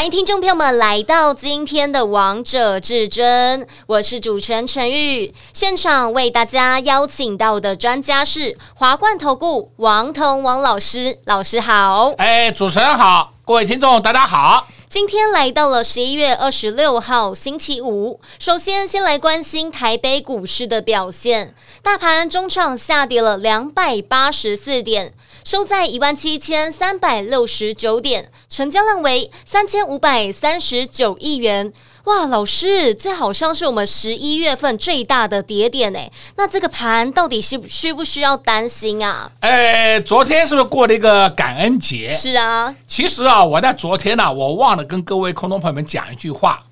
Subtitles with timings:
[0.00, 5.34] 欢迎听众朋友们来到今天的《王者至尊》，我是主持人陈玉。
[5.52, 12.14] 现场为大家邀请到的专家是华冠投顾王彤王老师，老师好。
[12.16, 14.66] 哎，主持人好，各位听众大家好。
[14.88, 25.12] 今天来到了十一月二十六号星期五，首先先来关心台北股市的表现，大盘中场下跌了两百八十四点。
[25.50, 31.72] 收在一万七千三百六十九点，成交量为三千五百三十九亿元。
[32.04, 36.12] 哇，老师，这好像是我们十一月份最大的跌点诶。
[36.36, 39.32] 那这个盘到底需需不需要担心啊？
[39.40, 42.08] 哎，昨天是不是过了一个感恩节？
[42.10, 42.72] 是啊。
[42.86, 46.62] 其实啊，我在昨天呢、啊，我忘了跟各位空中朋友们讲一句话：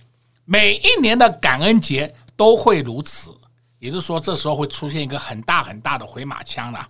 [0.44, 3.32] 每一年的感恩节都会如此，
[3.80, 6.86] 也就是说，这时候会出现一个很大很大的回马枪了。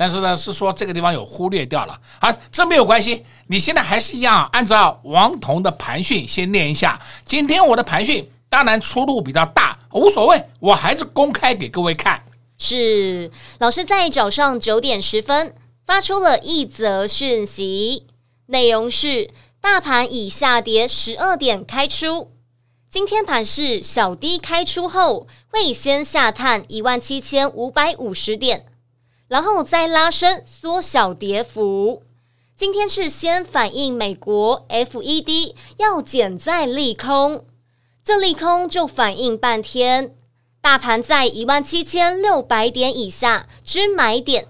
[0.00, 3.22] 但是呢，是说这个地方有忽略掉了啊，这没有关系。
[3.48, 6.98] 你现在还是一样，按照王彤的盘讯先念一下。
[7.26, 12.22] 今天我的盘讯当然出入比较大，无所谓，我还是公开给各位看。
[12.56, 18.06] 是老师在早上九点十分发出了一则讯息，
[18.46, 19.28] 内容是：
[19.60, 22.32] 大盘已下跌十二点开出，
[22.88, 28.64] 今天盘是小低开出后会先下探一万七千五百五十点。
[29.30, 32.02] 然后再拉升，缩小跌幅。
[32.56, 37.44] 今天是先反映美国 FED 要减债利空，
[38.02, 40.16] 这利空就反映半天。
[40.60, 44.48] 大盘在一万七千六百点以下之买点，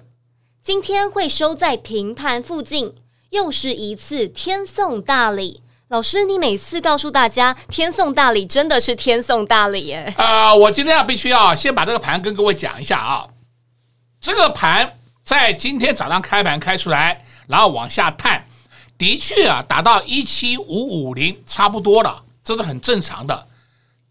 [0.63, 2.95] 今天会收在平盘附近，
[3.29, 5.63] 又是一次天送大礼。
[5.89, 10.15] 老师，你每次告诉大家天送大礼，真的是天送大礼耶？
[10.17, 13.27] 啊、我今天要必须要先把这个盘跟各位讲一下啊。
[14.21, 18.45] 这个盘在今天早上开盘开出来，然后往下探，
[18.99, 23.47] 的确啊，达到一七五五零差不多了，这是很正常的。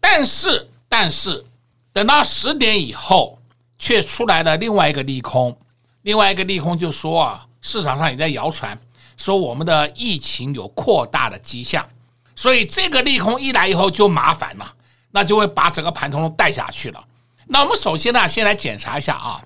[0.00, 1.44] 但是，但是
[1.92, 3.38] 等到十点以后，
[3.78, 5.56] 却出来了另外一个利空，
[6.02, 8.76] 另外一个利空就说啊，市场上也在谣传
[9.16, 11.86] 说我们的疫情有扩大的迹象，
[12.34, 14.74] 所以这个利空一来以后就麻烦了，
[15.12, 17.04] 那就会把整个盘通通带下去了。
[17.46, 19.40] 那我们首先呢，先来检查一下啊。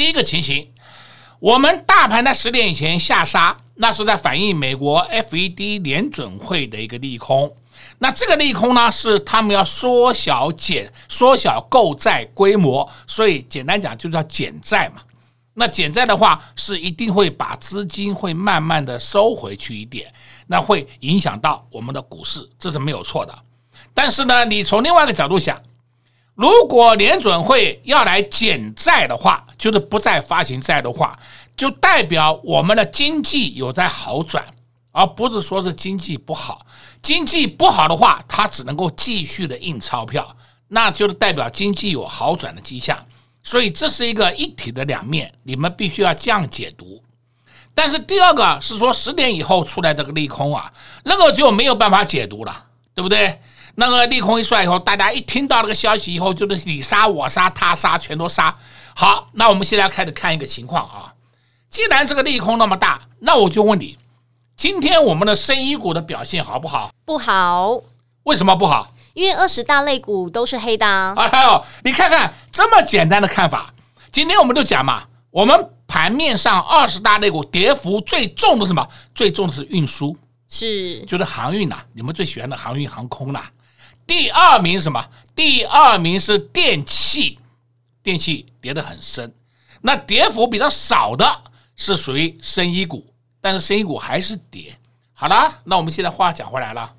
[0.00, 0.66] 第一个情形，
[1.40, 7.54] 我们大盘在十点以前下杀，那是在反映美国 FED 联准会的一个利空。
[7.98, 15.02] 那这个利空呢，是他们要缩小减、缩小购债规模，所以简单讲就叫减债嘛。
[15.52, 20.10] 那减债的话，是一定会把资金会慢慢的收回去一点，
[20.46, 23.38] 那会影响到我们的股市，这是没有错的。
[23.92, 25.60] 但是呢，你从另外一个角度想。
[26.34, 31.18] 如果联准会要来减债的话，就是不再发行债的话，
[31.56, 34.46] 就代表我们的经济有在好转，
[34.92, 36.64] 而不是说是经济不好。
[37.02, 40.36] 经济不好的话，它只能够继续的印钞票，
[40.68, 42.98] 那就是代表经济有好转的迹象。
[43.42, 47.02] 所以这是一个一体的两面，你们必须要这样解读。
[47.74, 50.72] 但是第二个是说十点以后出来这个利空啊，
[51.04, 53.40] 那个就没有办法解读了，对不对？
[53.74, 58.54] 那个利空一出来以后，大家一听到这个消息以后，就是你杀我杀他杀，全都杀。
[58.94, 61.14] 好，那我们现在开始看一个情况啊。
[61.70, 63.96] 既然这个利空那么大，那我就问你，
[64.56, 66.90] 今天我们的生医股的表现好不好？
[67.04, 67.80] 不好。
[68.24, 68.92] 为什么不好？
[69.14, 71.14] 因为二十大类股都是黑的啊。
[71.16, 73.72] 哎呦，你看看这么简单的看法，
[74.12, 78.86] 今天我们就讲嘛，我们盘面上二十大类股跌幅最重的是什么？
[79.14, 80.16] 最重的是运输，
[80.48, 83.50] 是就是航运呐、啊，你们最喜欢的航运航空呐、啊。
[84.10, 85.08] 第二名是什么？
[85.36, 87.38] 第二名是电器，
[88.02, 89.32] 电器跌得很深。
[89.82, 91.24] 那跌幅比较少的
[91.76, 94.76] 是属于生医股，但是生医股还是跌。
[95.12, 96.92] 好了，那我们现在话讲回来了，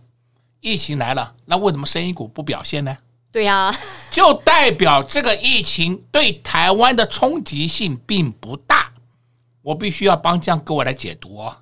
[0.61, 2.97] 疫情来了，那为什么生医股不表现呢？
[3.29, 3.77] 对呀，
[4.09, 8.89] 就代表这个疫情对台湾的冲击性并不大。
[9.61, 11.57] 我必须要帮这样各位来解读哦。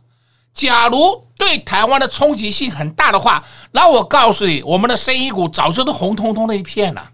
[0.60, 3.42] 假如对台湾的冲击性很大的话，
[3.72, 7.12] 那我告诉你，我们的生意股早就都红彤彤的一片了。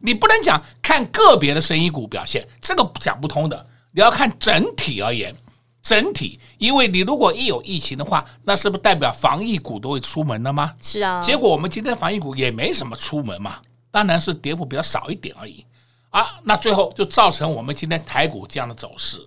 [0.00, 3.66] 你不能讲看个别的生意股表现，这个讲不通的。
[3.90, 5.34] 你要看整体而言，
[5.82, 10.74] 整体，因为你如果一有疫情的话，那是不是代表防疫股都会出门了吗？
[10.82, 11.22] 是啊。
[11.22, 13.56] 结果我们今天防疫股也没什么出门嘛，
[13.90, 15.64] 当然是跌幅比较少一点而已
[16.10, 16.34] 啊。
[16.42, 19.26] 那最后就造成我们今天台股这样的走势。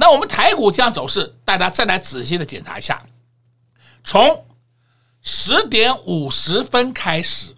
[0.00, 3.02] 那我们台股这样走势，大家再来仔细的检查一下，
[4.04, 4.46] 从
[5.22, 7.52] 十点五十分开始，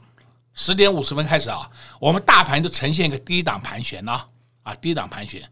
[0.55, 1.69] 十点五十分开始啊，
[2.01, 4.27] 我们大盘就呈现一个低档盘旋了
[4.63, 5.47] 啊，低档盘旋。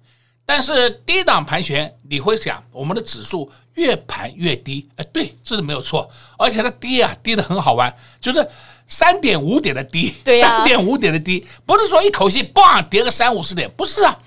[0.47, 8.49] 但是低档盘旋，你会想我们的指数越盘越低，哎，对，这是没有错，而且它低啊，低得很好玩，就是
[8.87, 14.19] 三点五点的低，三点五点的低，不是说一口气嘣跌个三五十点，不是啊，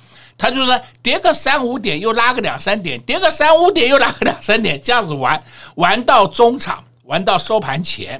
[0.41, 5.41] 它就是跌个三五点又拉个两三点，跌个三五点又拉个两三点，这样子玩
[5.75, 8.19] 玩到中场，玩到收盘前，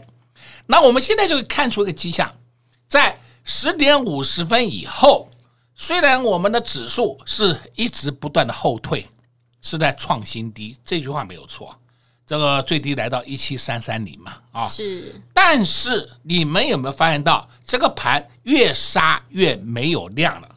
[0.67, 2.31] 那我们现在就看出一个迹象，
[2.87, 5.27] 在十点五十分以后。
[5.75, 9.03] 虽然我们的指数是一直不断的后退，
[9.63, 11.75] 是在创新低，这句话没有错。
[12.27, 15.19] 这个最低来到一七三三零嘛，啊，是。
[15.33, 20.47] 但是你们有没有发现到这个盘越杀越没有量了？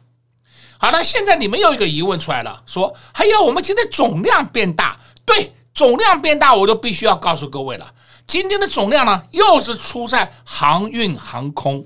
[0.85, 4.95] 好了，现在你们又一个疑问出来了，说还有我们今天总量变大，
[5.25, 7.91] 对，总量变大，我就必须要告诉各位了，
[8.27, 11.83] 今天的总量呢，又是出在航运航空。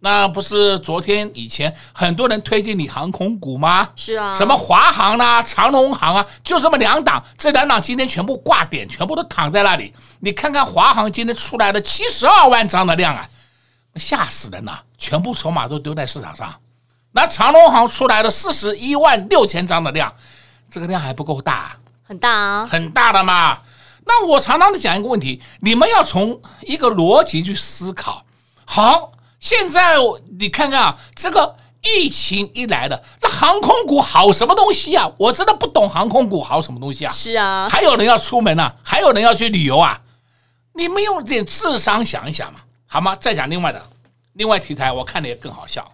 [0.00, 3.88] 那不是昨天以前很多人推荐你航空股吗？
[3.96, 9.94] 是啊，什么华航啊、长龙航啊，就这么两档，这两档今天全部挂点，全部都躺在那里。
[10.20, 13.26] 你看看华航今天出来的七十二万张的量啊，
[13.94, 16.54] 吓死人了，全部筹码都丢在市场上。
[17.16, 20.12] 那长隆行出来的四十一万六千张的量，
[20.70, 21.74] 这个量还不够大？
[22.06, 23.58] 很大啊，很大的嘛。
[24.04, 28.24] 那我常常的讲一个问题，你们要从一个逻辑去思考。
[28.64, 29.12] 好。
[29.38, 29.96] 现在
[30.38, 35.08] 你看看啊，这个疫情一来的，那航空股好什么东西啊？
[35.18, 37.12] 我真的不懂航空股好什么东西啊？
[37.12, 40.00] 是啊，还有人要出门呢、啊，还有人要去旅游啊，
[40.72, 43.14] 你们用点智商想一想嘛，好吗？
[43.20, 43.80] 再讲另外的，
[44.32, 45.86] 另外题材我看的也更好笑，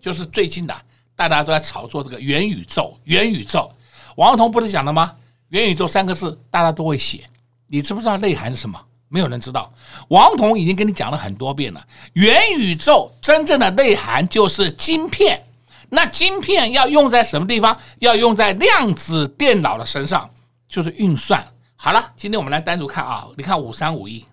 [0.00, 0.74] 就是最近的
[1.14, 3.70] 大家都在炒作这个元宇宙，元宇宙，
[4.16, 5.14] 王彤不是讲了吗？
[5.48, 7.24] 元宇宙三个字大家都会写，
[7.66, 8.80] 你知不知道内涵是什么？
[9.08, 9.72] 没有人知道，
[10.08, 11.84] 王彤已经跟你讲了很多遍了。
[12.12, 15.44] 元宇宙真正的内涵就是晶片，
[15.88, 17.76] 那晶片要用在什么地方？
[17.98, 20.30] 要用在量子电脑的身上，
[20.68, 21.44] 就是运算。
[21.74, 24.24] 好了，今天我们来单独看啊，你看五三五一，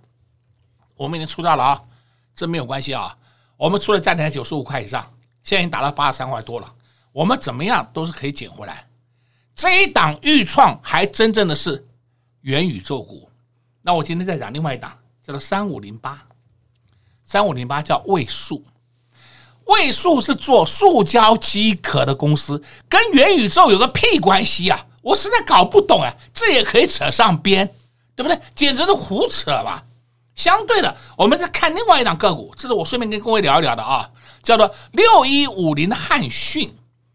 [0.96, 1.82] 我们已经出到了啊，
[2.36, 3.18] 这没有关系啊，
[3.58, 5.04] 我们出了价钱在九十五块以上，
[5.48, 6.70] 现在已经达到八十三块多了，
[7.14, 8.86] 我们怎么样都是可以捡回来。
[9.56, 11.88] 这一档预创还真正的是
[12.42, 13.30] 元宇宙股。
[13.82, 14.92] 那我今天再讲另外一档，
[15.26, 16.22] 叫做三五零八，
[17.24, 18.62] 三五零八叫位数，
[19.68, 24.86] 位数是做塑胶机壳的公司，跟元宇宙有个屁关系啊！
[25.02, 27.66] 我实在搞不懂啊，这也可以扯上边，
[28.18, 28.38] 对不对？
[28.54, 29.86] 简直是胡扯吧！
[30.36, 34.12] 相对的，我们再看另外一档个股，这是我顺便跟各位聊一聊的啊，
[34.48, 36.74] 叫做六一五零的汉讯。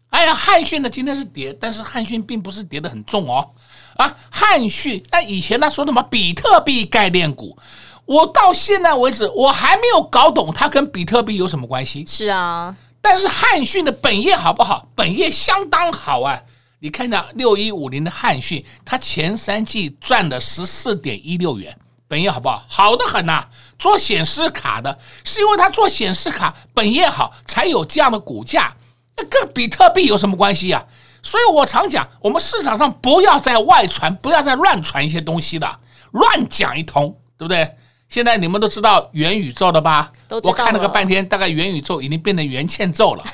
[0.09, 3.49] 哎呀，汉讯呢今天是跌，但是汉讯并不是跌得很重哦。
[3.95, 7.57] 啊，汉讯，那以前他说什么比特币概念股，
[8.05, 12.05] 我到现在为止我还没有搞懂它跟比特币有什么关系。
[12.07, 14.87] 是啊，但是汉讯的本业好不好？
[14.93, 16.39] 本业相当好啊！
[16.77, 21.75] 你看一下六一五零的汉讯，它前三季赚了十四点一六元，
[22.07, 22.63] 本业好不好？
[22.67, 23.49] 好得很呐、啊！
[23.83, 28.73] 做显示卡的，是因为他做显示卡本业好，才有这样的股价。
[29.17, 30.87] 那跟比特币有什么关系呀、啊？
[31.21, 35.69] 所以我常讲，我们市场上不要再外传，不要再乱传一些东西的，
[36.11, 37.75] 乱讲一通，对不对？
[38.07, 40.09] 现在你们都知道元宇宙了吧？
[40.29, 43.25] 我看了个半天，大概元宇宙已经变成元欠揍了，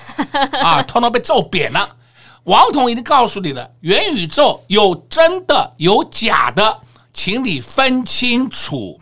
[0.63, 1.87] 啊，通通被揍扁了。
[2.45, 6.79] 王彤已经告诉你了，元宇宙有真的有假的，
[7.13, 8.99] 请你分清楚。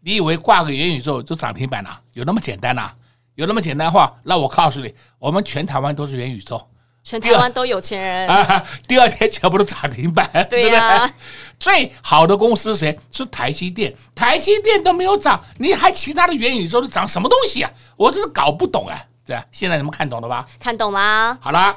[0.00, 2.00] 你以为挂个元宇宙就涨停板了？
[2.12, 2.90] 有那么简单呐？
[3.34, 6.66] 有那么简单的话，那我告诉你，我们全台湾都是元宇宙。
[7.02, 8.62] 全台湾都有钱人啊！
[8.86, 11.14] 第二天全部都涨停板， 对呀、啊。
[11.58, 12.98] 最好的公司谁？
[13.10, 17.70] 是台积电，台积电都没有涨，你还其他的元宇宙都涨什么东西啊？
[17.96, 19.02] 我真是搞不懂啊！
[19.24, 20.46] 对啊，现在你们看懂了吧？
[20.60, 21.36] 看懂啦。
[21.40, 21.74] 好了，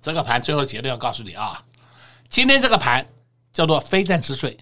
[0.00, 1.62] 这个盘最后的结论要告诉你啊，
[2.30, 3.06] 今天这个盘
[3.52, 4.56] 叫做非战之罪。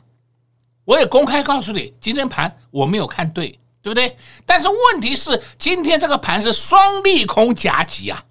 [0.84, 4.16] 我也公开告诉你，今天盘我没有看对，对不对？
[4.44, 8.22] 但是问题是，今天这个盘是双利空夹击啊。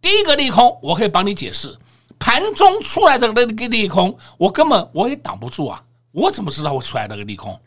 [0.00, 1.76] 第一个利空，我可以帮你解释，
[2.18, 5.82] 盘中出来的那个利空，我根本我也挡不住啊！
[6.12, 7.60] 我怎么知道会出来那个利空？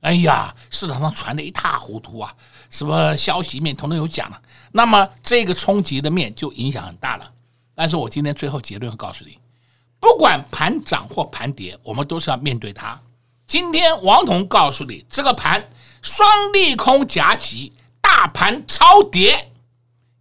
[0.00, 2.34] 哎呀，市场上传的一塌糊涂啊，
[2.70, 4.40] 什么消息面统统有讲了，
[4.70, 7.32] 那么这个冲击的面就影响很大了。
[7.74, 9.38] 但是我今天最后结论告诉你，
[9.98, 13.00] 不管盘涨或盘跌，我们都是要面对它。
[13.48, 15.70] 今天王彤告诉你，这个盘
[16.02, 19.50] 双利空夹击，大盘超跌。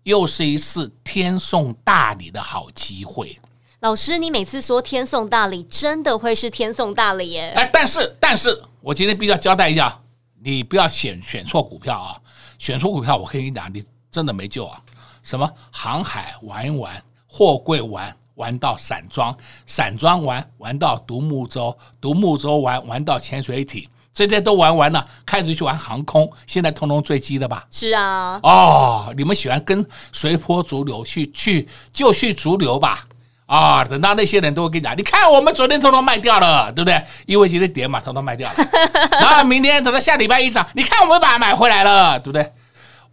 [0.04, 3.38] 又是一次天送大礼的好机会。
[3.82, 7.52] 老师，你每次说天送大礼，真的会是天送大礼耶？
[7.58, 10.00] 哎，但是，但是我今天必须要交代一下，
[10.42, 12.16] 你不要选选错股票啊！
[12.58, 14.82] 选错股票，我跟你讲，你真的没救啊！
[15.22, 27.68] 什么航海玩一玩，货柜玩玩到散装，散装玩玩到独木舟，独木舟玩玩到潜水艇，这些都玩完了，开始去玩航空，现在通通坠机了吧？
[27.70, 28.40] 是啊。
[28.44, 33.06] 哦，你们喜欢跟随波逐流，去去就去逐流吧。
[33.48, 37.02] 啊、哦，等到那些人都会跟你讲，你看我们昨天通通卖掉了，对不对？
[37.26, 38.56] 因为今天跌嘛，通通卖掉了。
[39.22, 42.52] 然后明天等到下礼拜一涨，你看我们把它买回来了，对不对？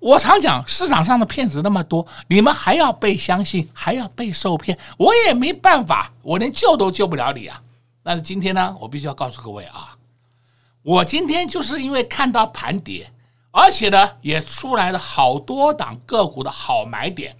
[0.04, 7.58] 我常讲，市场上的骗子那么多，你们还要被相信，还要被受骗，我也没办法，我连救都救不了你啊。
[8.02, 9.96] 但是今天呢，我必须要告诉各位啊，
[10.82, 13.10] 我今天就是因为看到盘跌，
[13.50, 17.34] 而且呢也出来了好多档个股的好买点，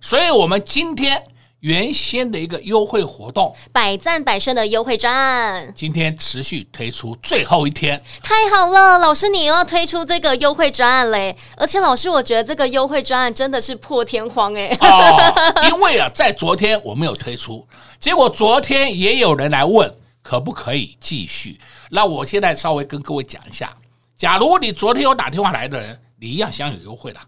[0.00, 1.24] 所以我们今天。
[1.60, 8.96] 原先的一个优惠活动，百战百胜的优惠专案，今天持续推出最后一天，太好了！
[8.98, 11.36] 老师，你又要推出这个优惠专案嘞！
[11.56, 14.68] 而且老师，我觉得这个优惠专案真的是破天荒哎！
[14.80, 17.66] 哦，因为啊，在昨天我没有推出，
[17.98, 21.58] 结果昨天也有人来问可不可以继续。
[21.90, 23.74] 那我现在稍微跟各位讲一下，
[24.16, 27.18] 假如你昨天有打电话来的人，你一样享有优惠的。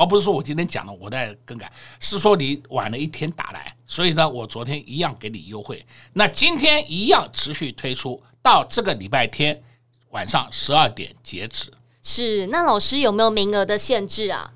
[0.00, 9.62] 而不是说我今天讲了，我在更改，是说你晚了一天打来，所以呢，我昨天一样给你优惠，那今天一样持续推出，到这个礼拜天
[10.08, 11.70] 晚上十二点截止。
[12.02, 14.50] 是，那老师有没有名额的限制啊？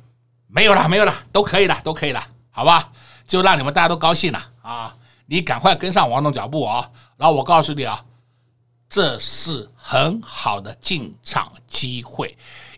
[0.46, 2.90] 没有了，没有了，都可以了，都可以了，好吧？
[3.26, 4.96] 就让你们大家都高兴了啊！
[5.26, 6.90] 你赶快跟上王总脚步啊！
[7.18, 8.02] 然后我告诉你啊，
[8.88, 12.34] 这是很好的进场机会。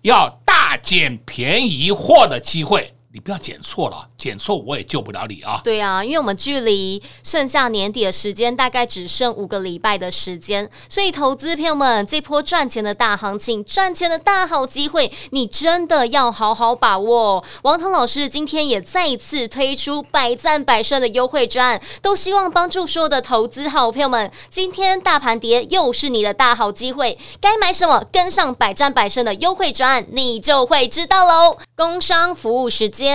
[0.06, 2.94] 要大捡便宜货的机会。
[3.16, 5.58] 你不要捡错了，捡错我也救不了你啊！
[5.64, 17.42] 对啊，因为我们距离剩下年底的时间大概只剩五个礼拜的时间，所以投资朋友们，这波赚钱的大行情、赚钱的大好机会，你真的要好好把握。
[17.62, 24.30] 王腾老师今天也再次推出百战百胜的优惠专案，都希望帮助所有的投资好朋友们。
[24.50, 28.04] 今天大盘跌，又是你的大好机会，该买什么？
[28.12, 31.56] 跟上百战百胜的优惠专案，你就会知道喽。
[31.74, 33.05] 工商服务时间。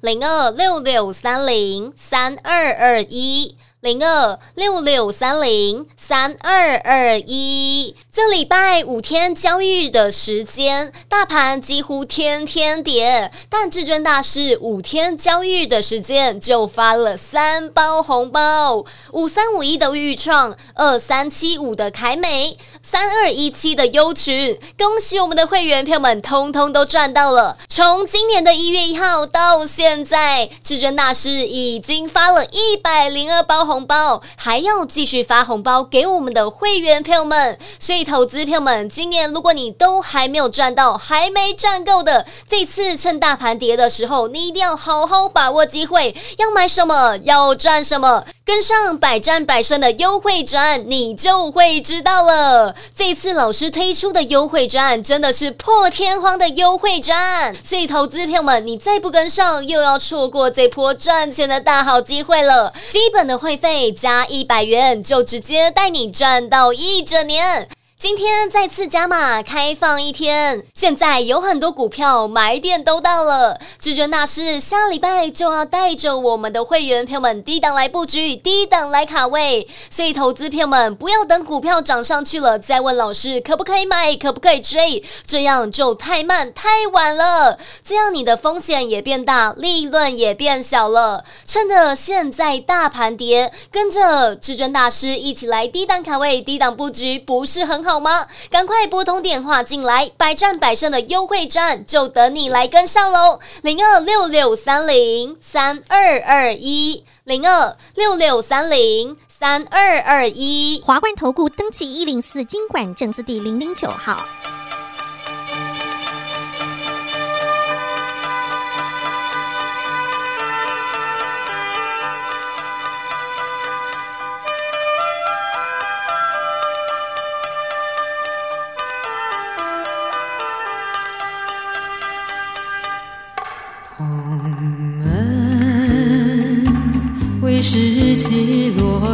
[0.00, 7.96] 零二六六三零三二二一，零二六六三零三二二一。
[8.12, 22.58] 这礼拜五天交易的时间，大盘几乎天天跌，但至尊大师五天交易的时间就发了三包红包：五三五一的钰创，二三七五的凯美。
[22.82, 27.56] 三二一七的优群，恭喜我们的会员朋友们，通通都赚到了。
[27.68, 37.56] 从今年的一月一号到现在，至尊大师已经发了一百零二包红包，还要继续发红包给我们的会员朋友们。
[37.78, 46.12] 所以，投资朋友们，今年如果你都还没有赚到，还没赚够的，这次趁大盘跌的时候，你一定要好好把握机会。
[46.38, 52.74] 要买什么，要赚什么，跟上百战百胜的优惠专，你就会知道了。
[52.96, 62.72] 这次老师推出的优惠专案真的是破天荒的优惠专案，所以投资朋友们，你再不跟上，又要错过这波赚钱的大好机会了。
[62.88, 67.68] 基本的会费加一百元，就直接带你赚到一整年。
[68.00, 73.60] 今天再次加码开放一天，现在有很多股票买点都到了。
[73.78, 79.68] 至尊大师下礼拜就要带着我们的会员朋友们低档来布局，低档来卡位。
[79.90, 87.58] 所以投资朋友们不要等股票涨上去了再问老师可不可以买，可不可以追，这样就太慢太晚了。
[87.84, 91.22] 这样你的风险也变大，利润也变小了。
[91.44, 97.89] 趁着现在大盘跌，跟着至尊大师一起来低档卡位、低档布局，不是很好？
[97.90, 98.28] 好吗？
[98.48, 103.40] 赶快拨通电话进来，百战百胜的优惠战就等你来跟上喽！
[103.62, 114.24] 零二六六三零三二二一，零二六六三零三二二一，华冠投顾登记一零四经管证字第零零九号。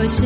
[0.06, 0.22] 起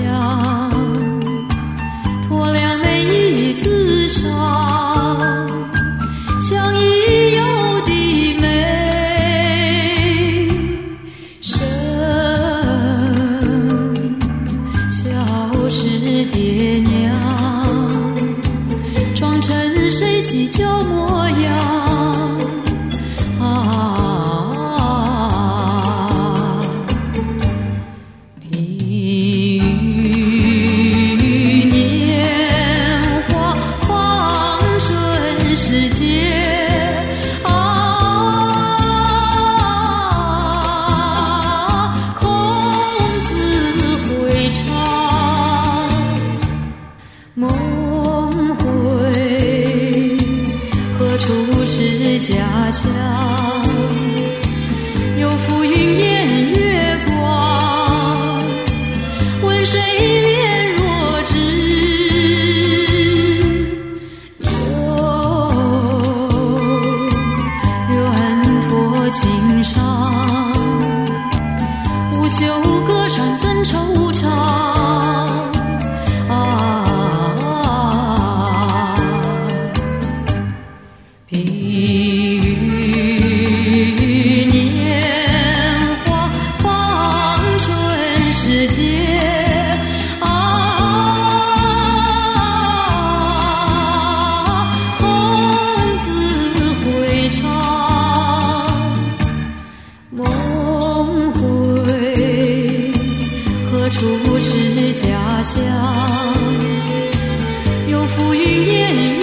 [108.52, 109.19] 有浮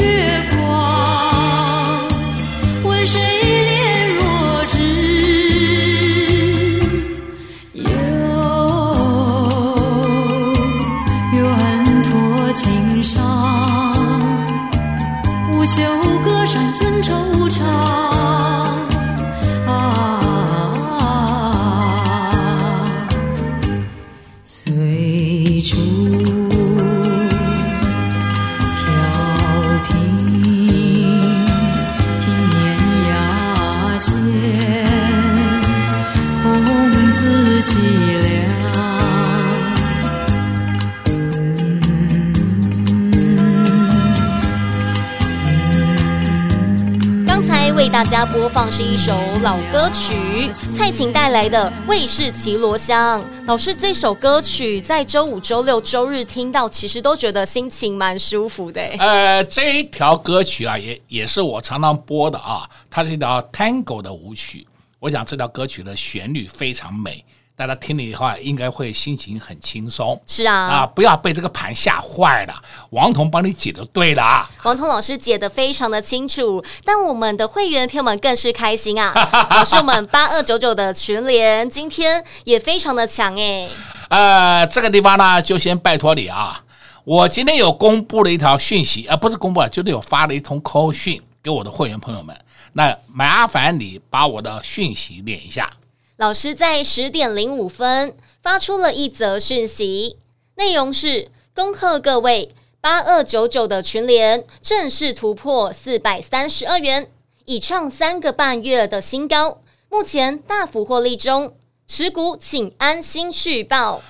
[48.78, 53.20] 是一首老歌曲，蔡琴带来的《卫士骑罗香》。
[53.48, 58.80] 老师，这首歌曲在周五、周六、周日听到，其实都觉得心情蛮舒服的。
[59.02, 64.68] 呃，这一条歌曲啊，也也是我常常播的啊，它是一条 Tango 的舞曲。
[65.00, 67.26] 我想这条歌曲的旋律非常美。
[67.58, 70.22] 大家听了以后，应该会心情很轻松。
[70.28, 72.54] 是啊，啊，不要被这个盘吓坏了。
[72.92, 79.12] 王彤帮你解的对了啊，王彤老师解的非常的清楚，但我们的会员朋友们更是开心啊。
[79.50, 83.68] 老师，我们八二九九的群联今天也非常的强哎。
[84.10, 86.64] 呃，这个地方呢，就先拜托你啊。
[87.04, 92.40] 我今天有公布了一条讯息，呃，不是公布了，就是有发了一通 call 讯给我的会员朋友们。
[92.74, 95.72] 那麻烦你把我的讯息念一下。
[96.18, 100.18] 老师在十点零五分发出了一则讯息，
[100.56, 102.50] 内容是：恭贺各位
[102.82, 107.12] 八二九九的群联正式突破四百三十二元，
[107.46, 111.54] 已创三个半月的新高，目前大幅获利中，
[111.88, 114.02] 持股请安心续报。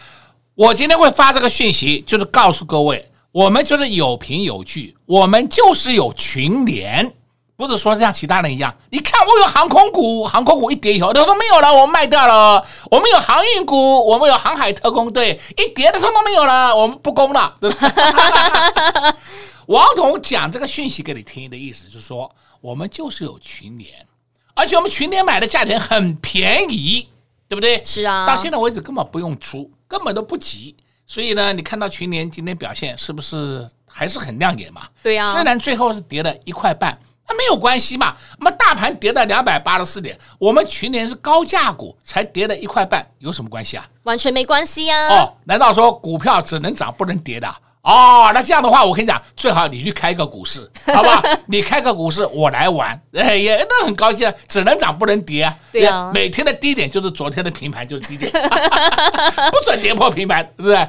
[0.55, 7.13] 我今天会发这个讯息，就是告诉各位，我们就是有凭有据，我们就是有群联。
[7.57, 12.63] 不是说像其他人一样，你看我有航空股，航空股一跌以后，他说没有了，我卖掉了。
[12.91, 17.55] 我们有航运股，我们有航海特工队，一跌的都没有了，我们不攻了。
[19.65, 22.29] 王总讲这个讯息给你听的意思是说，
[22.61, 24.05] 我们就是有群联，
[24.53, 27.09] 而且我们群联买的价钱很便宜，
[27.47, 27.83] 对不对？
[27.83, 30.75] 是啊，到现在为止根本不用出，根本都不急。
[31.07, 34.83] 所以呢，你看到群联今天表现是不是还是很亮眼嘛？
[35.01, 36.95] 对呀、啊，虽然最后是跌了一块半。
[37.29, 43.85] 那没有关系嘛，那么大盘跌到两百八十四点，我们去年是高价股，才跌了一块半，有什么关系啊？
[44.03, 45.15] 完全没关系呀、啊！
[45.19, 47.47] 哦，难道说股票只能涨不能跌的？
[47.81, 51.21] 哦，那这样的话，我跟你讲，最好你去开个股市， 好吧？
[51.47, 55.57] 你开个股市，我来玩，哎，也那很高兴，只能涨不能跌啊。
[55.71, 58.31] 对啊，每天的低点就是昨天的平盘就是低点，
[59.51, 60.87] 不准跌破平盘，对不对？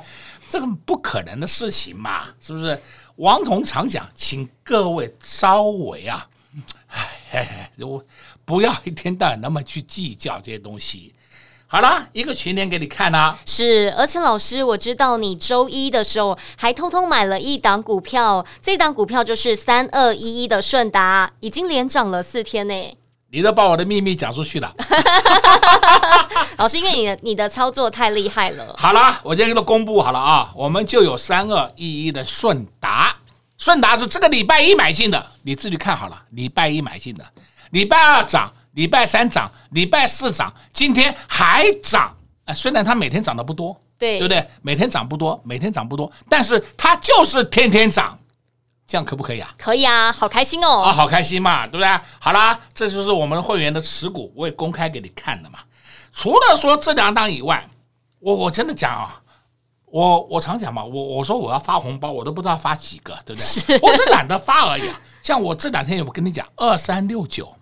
[0.49, 2.81] 这个不可能的事情嘛，是不是？
[3.19, 6.29] 王彤常讲，请各位稍微啊，
[7.33, 8.03] 哎，我
[8.45, 11.13] 不要一天到晚那么去计较这些东西。
[11.67, 22.98] 好啦，一个全年给你看啦、是，而且老师，我知道你周一的时候还偷偷买了一档股票，这档股票就是三二一一的顺达，已经连涨了四天呢。
[23.31, 24.75] 你都把我的秘密讲出去了，
[26.57, 28.75] 老师，因为你的你的操作太厉害了。
[28.79, 33.15] 好了，我今天给他公布好了啊，我们就有三二一一的顺达，
[33.59, 37.25] 顺达是这个礼拜一买进的，你自己看好了，礼拜一买进的，
[37.71, 42.17] 礼拜二涨，礼拜三涨，礼拜四涨，今天还涨。
[42.47, 44.49] 哎，虽然它每天涨的不多，对，对不对？
[44.63, 48.19] 每天涨不多，每天涨不多，但是它就是天天涨。
[48.89, 49.55] 这样可不可以啊？
[49.59, 50.81] 可以啊，好开心哦！
[50.81, 52.01] 啊，好开心嘛，对不对？
[52.19, 55.59] 好啦，这就是我们会员的持股，我也公开给你看了嘛。
[56.11, 57.69] 除了说这两档以外，
[58.19, 59.21] 我我真的讲啊，
[59.85, 63.79] 我我常讲嘛，我我说我要发红包，我都不知道发几个，对不对？
[63.83, 64.99] 我是懒得发而已啊。
[65.23, 67.55] 像我这两天有跟你讲，二三六九，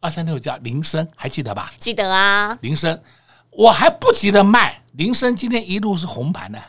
[0.00, 1.72] 二三六九叫铃声，还记得吧？
[1.80, 3.02] 记得啊，铃声，
[3.48, 6.60] 我还不急着卖，铃声今天一路是红盘的。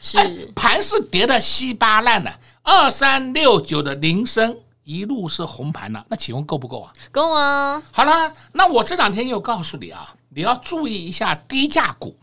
[0.00, 2.32] 是，哎，盘是跌的稀巴烂的，
[2.62, 6.92] 二三六九的铃声一路是红盘了，那请问够不够啊？
[7.10, 7.82] 够啊！
[7.92, 12.16] 好了，那我这两天又告诉你啊，你要注意一下低价股。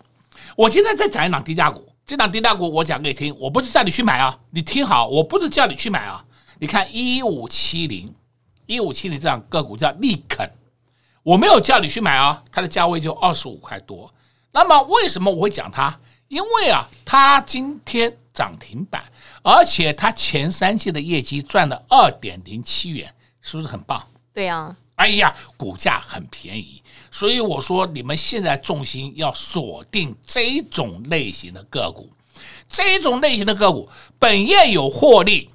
[0.56, 6.24] 我今天再讲一档低价股，这档低价股我讲给你听，我不是叫你去买啊，你听好，我不是叫你去买啊。
[6.58, 8.14] 你看一五七零，
[8.66, 10.50] 一五七零这档个股叫利肯，
[11.22, 14.10] 我没有叫你去买啊，它的价位就二十五块多。
[14.54, 16.00] 那么为什么我会讲它？
[16.28, 19.04] 因为啊，它今天涨停板，
[19.44, 24.06] 而且它前三季的业绩赚了二点零七元，是不是很棒？
[24.34, 24.78] 对呀、啊。
[24.96, 32.10] 哎呀，股价很便宜，所以我说，你们现在重心要锁定这种类型的个股，
[32.70, 35.50] 这种类型的个股本业有获利，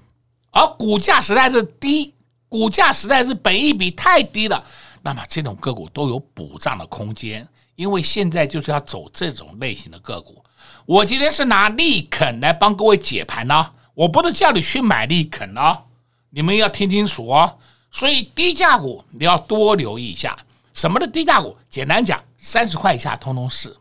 [0.50, 2.14] 而股价实在是低，
[2.50, 4.62] 股价实在是本益比太低了，
[5.00, 7.48] 那么这种个股都有补涨的空间。
[7.76, 10.44] 因为现在就是要走这种类型的个股。
[10.90, 15.84] 我今天是拿利肯来帮各位解盘呢，我不是叫你去买利肯哦，
[16.30, 17.58] 你们要听清楚哦。
[17.92, 20.36] 所以低价股你要多留意一下，
[20.74, 21.56] 什么的低价股？
[21.68, 23.76] 简单讲，三十块以下通通是。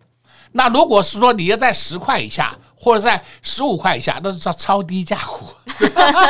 [0.52, 5.48] 那如果是说你要在十块以下，或者在十五块以下，那是叫超低价股。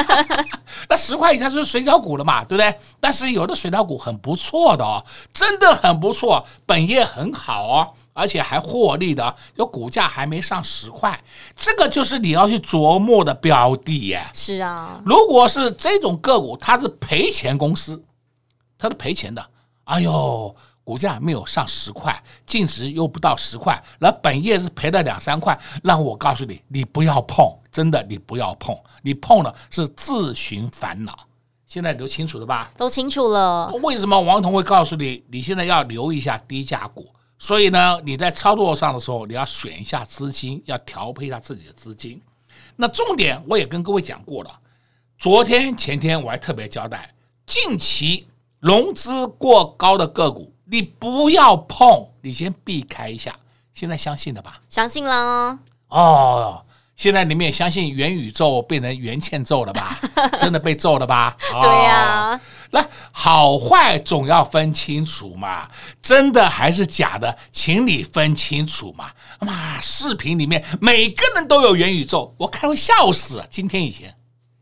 [0.87, 2.73] 那十块以下就是水饺股了嘛，对不对？
[3.01, 11.17] 但是有的水饺股很不错的哦，真的很不错，本业很好哦，而且还获利的，有股价还没上十块，
[11.55, 14.29] 这个就是你要去琢磨的标的耶。
[14.33, 18.03] 是啊，如果是这种个股，它是赔钱公司，
[18.77, 19.43] 它是赔钱的，
[19.85, 20.55] 哎呦。
[20.81, 31.15] 股价没有上十块，净值又不到十块，那本业是赔了两三块，那我告诉你，你不要碰，真的你不要碰，你碰了是自寻烦恼。
[31.67, 32.71] 现在都清楚了吧？
[32.75, 33.71] 都清楚了。
[33.83, 37.07] 为什么王彤会告诉你，你现在要留意一下低价股？
[37.39, 42.21] 所以呢，你在操作上的时候，你要选一下资金，要调配一下自己的资金。
[42.75, 44.51] 那重点我也跟各位讲过了，
[45.17, 47.13] 昨天前天我还特别交代，
[47.45, 48.27] 近期
[48.59, 50.53] 融资过高的个股。
[50.71, 53.35] 你不要碰，你先避开一下。
[53.73, 54.61] 现在相信了吧？
[54.69, 56.63] 相信了哦。
[56.95, 59.97] 现在你们也相信元宇宙变成元欠揍了吧？
[60.37, 61.35] 真的被揍了吧？
[61.53, 62.41] 哦、对呀、啊。
[62.71, 65.69] 那好坏总要分清楚嘛，
[66.01, 69.11] 真的还是假的，请你分清楚嘛。
[69.39, 73.43] 妈，视频里面每个人都有元宇宙，我看会笑死。
[73.49, 74.15] 今天以前。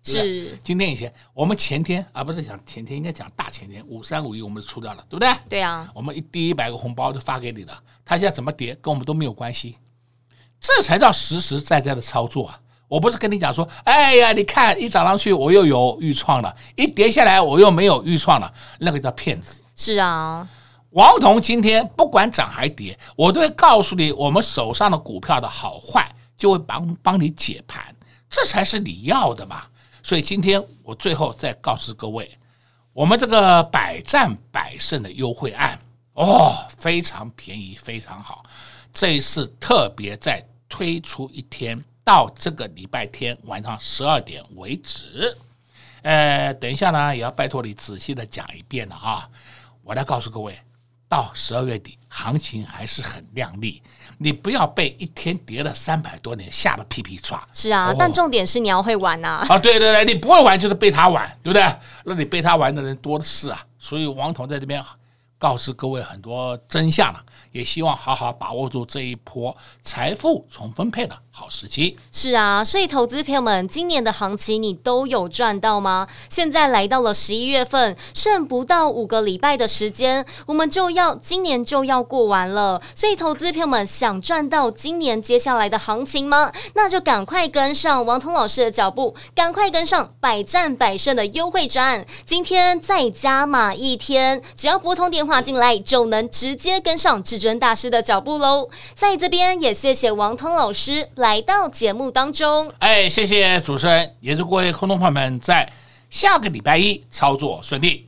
[0.10, 5.36] 是，今天以前我们前天啊，不是讲前天，应该讲大前天，五三五一我们就出掉了，对不对？
[5.50, 9.76] 对啊，我们一第一百个红包就发给你了，他现在怎么跌跟我们都没有关系，
[10.62, 12.58] 这才叫实实在在的操作啊！
[12.88, 19.62] 我不是跟你讲说，哎呀，你看一涨上去我又有预创了，一跌下来我又没有预创了，那个叫骗子。
[19.76, 20.47] 是啊，
[20.91, 27.93] 王彤今天不管涨还跌，我都会告诉你我们手上的股票的好坏，就会帮帮你解盘，
[28.30, 29.63] 这才是你要的嘛。
[30.02, 32.32] 所以今天我最后再告诉各位，
[32.93, 35.78] 我们这个百战百胜的优惠案
[36.13, 38.43] 哦，非常便宜，非常好。
[38.93, 45.36] 这一次特别再推出一天，到这个礼拜天晚上十二点为止。
[46.04, 49.28] 呃，等一下呢，也要拜托你仔细的讲一遍了啊！
[49.84, 50.58] 我来告诉各位，
[51.10, 53.84] 到十二月底，行情还是很靓丽。
[54.17, 57.38] 你不要被一天跌了三百多点吓得屁屁喘。
[57.52, 59.46] 是啊，哦、但重点是你要会玩呐。
[59.50, 61.76] 啊，对对对，你不会玩就是被他玩，对不对？
[62.06, 63.62] 那你被他玩的人多的是啊。
[63.78, 64.82] 所以王彤在这边
[65.38, 67.23] 告诉各位很多真相了。
[67.52, 71.97] 也希望好好把握住这一波财富重分配的好时机。
[72.12, 76.08] 是啊，所以投资朋友们，今年的行情你都有赚到吗？
[76.30, 82.80] 现在来到了十一月份，剩不到五个礼拜的时间，我们就要今年就要过完了。
[82.93, 86.52] 所以投资朋友们想赚到今年接下来的行情吗？
[86.76, 92.06] 那就赶快跟上王彤老师的脚步，赶快跟上百战百胜的优惠战。
[92.26, 102.72] 今天再加码一天，只要拨通电话进来，就能直接跟上至尊大师的脚步喽，在这边也谢谢王通老师来到节目当中。
[102.80, 105.70] 哎，谢谢主持人，也祝各位空中朋友们在
[106.10, 108.07] 下个礼拜一操作顺利。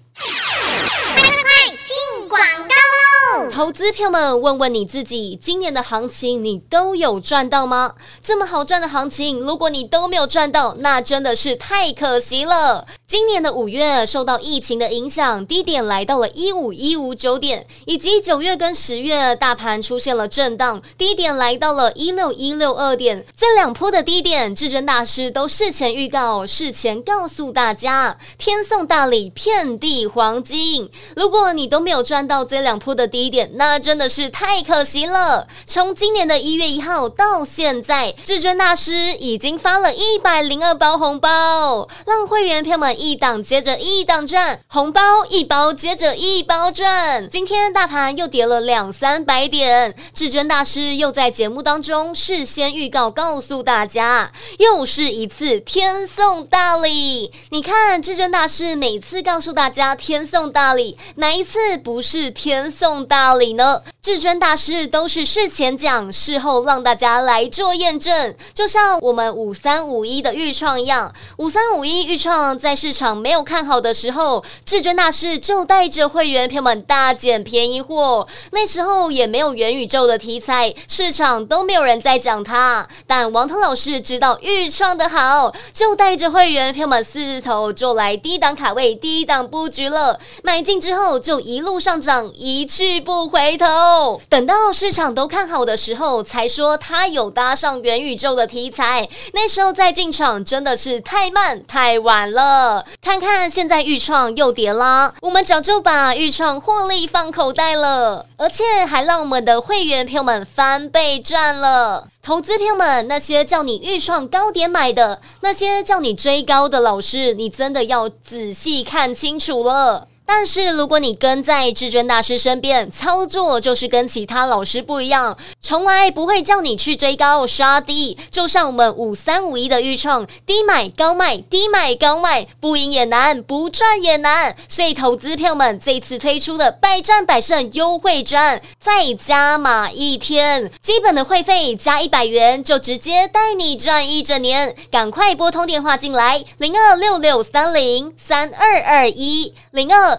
[3.60, 7.94] 投资票们，问问你自己，今年的行情你都有赚到吗？
[8.24, 12.88] 这么好赚的行情，如果你都没有赚到，那真的是太可惜了。
[13.06, 23.26] 今年的五月受到疫情的影响，低点来到了一五一五九点，以及九月跟十月大盘出现了震荡，低点来到了一六一六二点。
[23.36, 30.90] 这两波的低点，至尊大师都事前预告，事前告诉大家，天送大礼，遍地黄金。
[31.18, 35.48] 如果你都没有赚到这两波的低点，那真的是太可惜了。
[35.66, 47.28] 从今年的一月一号到现在，至尊大师已经发了一百零二包红包，让会员朋友们一档接着一档赚，红包一包接着一包赚。
[47.30, 57.32] 今天大盘又跌了两三百点，至尊大师又在节目当中事先预告，告诉大家，又是一次天送大礼。
[57.50, 63.39] 你看，至尊大师每次告诉大家天送大礼，哪一次不是天送大礼？
[63.40, 63.82] 里呢？
[64.02, 78.28] 至尊大师都是事前讲，事后让大家来做验证，就像我们五三五一的预创一样，五三五一预创在市场没有看好的时候，至尊大师就带着会员朋友们大捡便宜货。
[78.52, 90.20] 那时候也没有元宇宙的题材，市场都没有人在讲它，但王腾老师知道预创的好，就带着会员朋友们四头就来低档卡位、低档布局了。
[90.42, 94.22] 买进之后就一路上涨，一去不不回头。
[94.30, 99.10] 等到市场都看好的时候，才说他有搭上元宇宙的题材。
[99.34, 102.86] 那时候再进场真的是太慢太晚了。
[103.02, 112.08] 看看现在预创又跌啦，我们早就把预创获利放口袋了，而且还让我们的会员朋友们翻倍赚了。
[112.22, 120.08] 投资朋友们，那些叫你预创高点买的，那些叫你追高的老师，你真的要仔细看清楚了。
[120.32, 128.16] 但是，如果你跟在至尊大师身边操作，就是跟其他老师不一样，从来不会叫你去追高杀低。
[128.30, 134.56] 就像我们五三五一的预创，低买高卖，低买高卖，不赢也难，不赚也难。
[134.68, 144.76] 所以，投资票们这次推出的百战百胜优惠战，再加码一天，基本的会费加一百元，就直接带你赚一整年。
[144.92, 150.19] 赶快拨通电话进来，零二六六三零三二二一零二。